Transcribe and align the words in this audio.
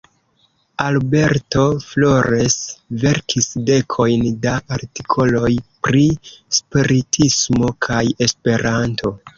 Alberto 0.85 1.65
Flores 1.89 2.57
verkis 3.05 3.51
dekojn 3.69 4.27
da 4.47 4.57
artikoloj 4.79 5.55
pri 5.89 6.05
spiritismo 6.61 7.75
kaj 7.91 8.07
Esperanto. 8.29 9.19